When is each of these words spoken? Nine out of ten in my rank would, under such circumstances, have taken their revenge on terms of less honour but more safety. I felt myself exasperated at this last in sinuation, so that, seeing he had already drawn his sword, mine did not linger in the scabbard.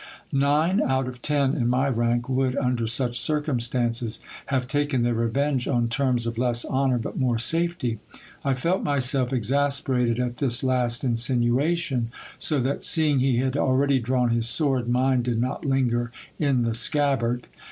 Nine 0.33 0.81
out 0.81 1.07
of 1.07 1.21
ten 1.21 1.53
in 1.53 1.67
my 1.67 1.87
rank 1.87 2.27
would, 2.27 2.55
under 2.55 2.87
such 2.87 3.19
circumstances, 3.19 4.19
have 4.47 4.67
taken 4.67 5.03
their 5.03 5.13
revenge 5.13 5.67
on 5.67 5.89
terms 5.89 6.25
of 6.25 6.39
less 6.39 6.65
honour 6.65 6.97
but 6.97 7.19
more 7.19 7.37
safety. 7.37 7.99
I 8.43 8.55
felt 8.55 8.81
myself 8.83 9.31
exasperated 9.31 10.19
at 10.19 10.37
this 10.37 10.63
last 10.63 11.03
in 11.03 11.13
sinuation, 11.17 12.07
so 12.39 12.59
that, 12.61 12.83
seeing 12.83 13.19
he 13.19 13.37
had 13.37 13.55
already 13.55 13.99
drawn 13.99 14.31
his 14.31 14.49
sword, 14.49 14.89
mine 14.89 15.21
did 15.21 15.39
not 15.39 15.65
linger 15.65 16.11
in 16.39 16.63
the 16.63 16.73
scabbard. 16.73 17.45